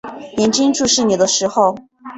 [0.37, 1.77] 眼睛注视你的时候